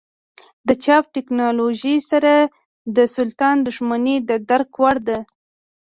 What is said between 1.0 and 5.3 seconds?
ټکنالوژۍ سره د سلطان دښمني د درک وړ ده.